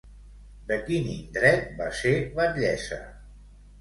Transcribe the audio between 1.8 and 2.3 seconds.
va ser